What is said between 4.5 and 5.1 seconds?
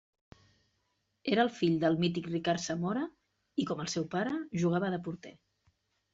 jugava de